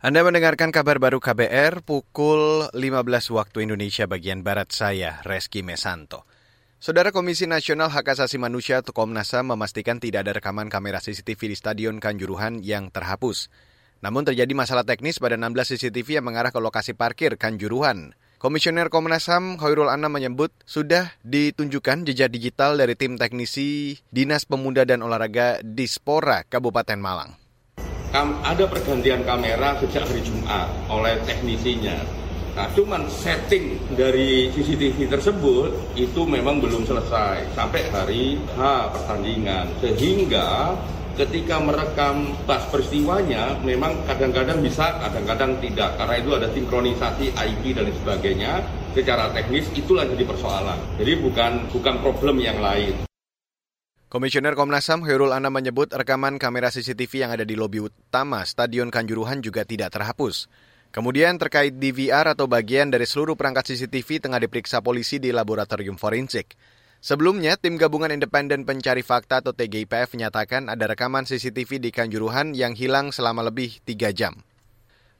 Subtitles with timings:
[0.00, 6.24] Anda mendengarkan kabar baru KBR pukul 15 waktu Indonesia bagian Barat saya, Reski Mesanto.
[6.80, 11.52] Saudara Komisi Nasional Hak Asasi Manusia atau Komnas HAM memastikan tidak ada rekaman kamera CCTV
[11.52, 13.52] di Stadion Kanjuruhan yang terhapus.
[14.00, 18.16] Namun terjadi masalah teknis pada 16 CCTV yang mengarah ke lokasi parkir Kanjuruhan.
[18.40, 24.88] Komisioner Komnas HAM Khairul Anam menyebut sudah ditunjukkan jejak digital dari tim teknisi Dinas Pemuda
[24.88, 27.39] dan Olahraga Dispora Kabupaten Malang
[28.42, 32.20] ada pergantian kamera sejak hari Jumat oleh teknisinya.
[32.50, 39.70] Nah, cuman setting dari CCTV tersebut itu memang belum selesai sampai hari H pertandingan.
[39.78, 40.74] Sehingga
[41.14, 45.94] ketika merekam pas peristiwanya memang kadang-kadang bisa, kadang-kadang tidak.
[45.94, 48.52] Karena itu ada sinkronisasi IP dan sebagainya.
[48.90, 50.78] Secara teknis itulah jadi persoalan.
[50.98, 53.09] Jadi bukan bukan problem yang lain.
[54.10, 58.90] Komisioner Komnas HAM Khairul Anam menyebut rekaman kamera CCTV yang ada di lobi utama Stadion
[58.90, 60.50] Kanjuruhan juga tidak terhapus.
[60.90, 66.58] Kemudian terkait DVR atau bagian dari seluruh perangkat CCTV tengah diperiksa polisi di laboratorium forensik.
[66.98, 72.74] Sebelumnya, tim gabungan independen pencari fakta atau TGIPF menyatakan ada rekaman CCTV di Kanjuruhan yang
[72.74, 74.42] hilang selama lebih tiga jam.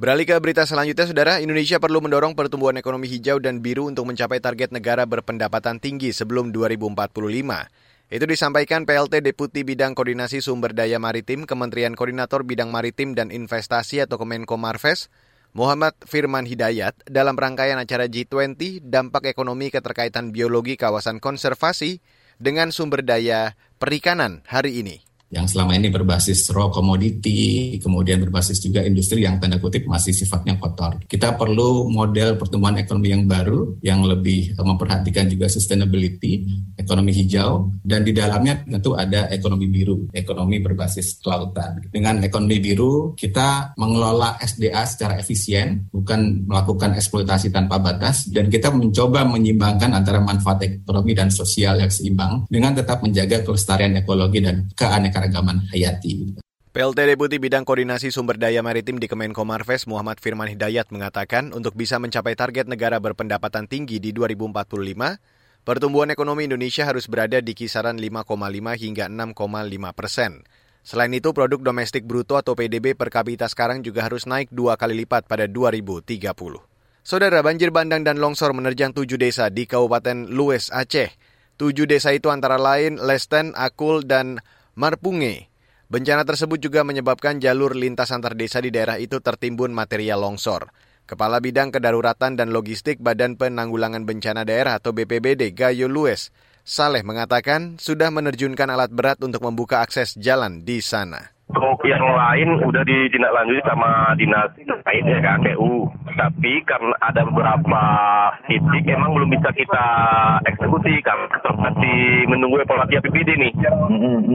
[0.00, 4.40] Beralih ke berita selanjutnya, Saudara, Indonesia perlu mendorong pertumbuhan ekonomi hijau dan biru untuk mencapai
[4.40, 7.68] target negara berpendapatan tinggi sebelum 2045.
[8.08, 14.00] Itu disampaikan PLT Deputi Bidang Koordinasi Sumber Daya Maritim Kementerian Koordinator Bidang Maritim dan Investasi
[14.00, 15.12] atau Kemenko Marves,
[15.52, 22.00] Muhammad Firman Hidayat dalam rangkaian acara G20 Dampak Ekonomi Keterkaitan Biologi Kawasan Konservasi
[22.40, 28.80] dengan Sumber Daya Perikanan hari ini yang selama ini berbasis raw commodity, kemudian berbasis juga
[28.80, 31.04] industri yang tanda kutip masih sifatnya kotor.
[31.04, 36.48] Kita perlu model pertumbuhan ekonomi yang baru, yang lebih memperhatikan juga sustainability,
[36.80, 41.84] ekonomi hijau, dan di dalamnya tentu ada ekonomi biru, ekonomi berbasis kelautan.
[41.92, 48.72] Dengan ekonomi biru, kita mengelola SDA secara efisien, bukan melakukan eksploitasi tanpa batas, dan kita
[48.72, 54.64] mencoba menyimbangkan antara manfaat ekonomi dan sosial yang seimbang, dengan tetap menjaga kelestarian ekologi dan
[54.72, 56.38] keanekaragaman keanekaragaman hayati.
[56.68, 61.74] PLT Deputi Bidang Koordinasi Sumber Daya Maritim di Kemenko Marves Muhammad Firman Hidayat mengatakan untuk
[61.74, 65.18] bisa mencapai target negara berpendapatan tinggi di 2045,
[65.66, 68.30] pertumbuhan ekonomi Indonesia harus berada di kisaran 5,5
[68.78, 70.46] hingga 6,5 persen.
[70.86, 75.02] Selain itu, produk domestik bruto atau PDB per kapita sekarang juga harus naik dua kali
[75.04, 76.30] lipat pada 2030.
[77.02, 81.10] Saudara, banjir bandang dan longsor menerjang tujuh desa di Kabupaten Lues, Aceh.
[81.58, 84.38] Tujuh desa itu antara lain Lesten, Akul, dan
[84.78, 85.50] Marpunge.
[85.90, 90.70] Bencana tersebut juga menyebabkan jalur lintas antar desa di daerah itu tertimbun material longsor.
[91.02, 96.30] Kepala Bidang Kedaruratan dan Logistik Badan Penanggulangan Bencana Daerah atau BPBD Gayo Lues,
[96.62, 101.37] Saleh mengatakan sudah menerjunkan alat berat untuk membuka akses jalan di sana.
[101.48, 105.88] Untuk yang lain udah ditindaklanjuti sama dinas terkait ya KPU.
[106.12, 107.82] Tapi karena ada beberapa
[108.44, 109.84] titik emang belum bisa kita
[110.44, 111.26] eksekusi karena
[111.56, 113.52] masih menunggu evaluasi APBD nih.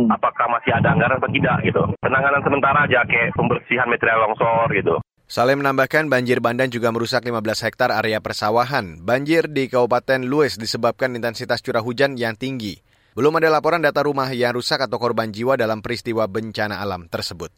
[0.09, 1.81] Apakah masih ada anggaran atau tidak gitu.
[2.01, 4.97] Penanganan sementara aja kayak pembersihan material longsor gitu.
[5.23, 8.99] Saleh menambahkan banjir bandang juga merusak 15 hektar area persawahan.
[9.01, 12.82] Banjir di Kabupaten Lues disebabkan intensitas curah hujan yang tinggi.
[13.13, 17.53] Belum ada laporan data rumah yang rusak atau korban jiwa dalam peristiwa bencana alam tersebut.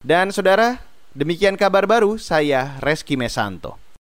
[0.00, 0.80] Dan saudara,
[1.12, 3.83] demikian kabar baru saya Reski Mesanto.